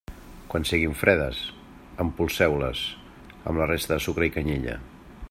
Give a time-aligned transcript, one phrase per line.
[0.53, 1.41] Quan siguin fredes,
[2.05, 2.83] empolseu-les
[3.35, 4.79] amb la resta del sucre i la canyella.